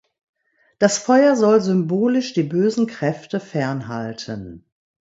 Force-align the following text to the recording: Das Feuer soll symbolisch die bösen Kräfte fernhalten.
Das 0.79 0.97
Feuer 0.97 1.35
soll 1.35 1.61
symbolisch 1.61 2.33
die 2.33 2.41
bösen 2.41 2.87
Kräfte 2.87 3.39
fernhalten. 3.39 4.65